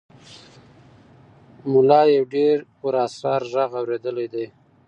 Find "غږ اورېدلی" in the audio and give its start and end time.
3.61-4.27